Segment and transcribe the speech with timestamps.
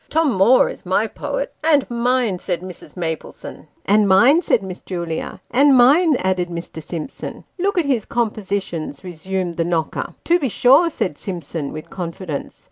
[0.09, 2.97] "Tom Moore is my poet."" And mine," said Mrs.
[2.97, 6.81] Maplesone." And mine," said Miss Julia." And mine," added Mr.
[6.81, 12.59] Simpson." Look at his compositions," resumed the knocker." To be sure," said Simpson, with confidence.